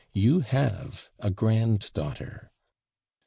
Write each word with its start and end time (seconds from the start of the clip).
You 0.13 0.39
have 0.39 1.09
a 1.19 1.29
grand 1.29 1.93
daughter.' 1.93 2.49